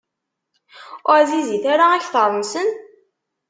[1.09, 2.67] Ur ɛzizit ara akteṛ-nsen?